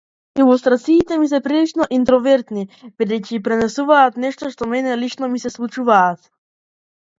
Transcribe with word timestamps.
Илустрациите 0.43 1.17
се 1.33 1.39
прилично 1.47 1.85
интровертни 1.97 2.65
бидејќи 3.03 3.41
пренесуваат 3.49 4.19
нешта 4.27 4.53
што 4.57 4.71
мене 4.75 4.99
лично 5.05 5.33
ми 5.37 5.45
се 5.47 5.55
случуваат. 5.59 6.27